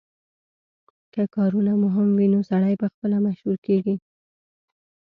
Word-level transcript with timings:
که 1.13 1.23
کارونه 1.35 1.73
مهم 1.83 2.09
وي 2.17 2.27
نو 2.33 2.39
سړی 2.49 2.73
پخپله 2.81 3.17
مشهور 3.25 3.57
کیږي 3.65 3.95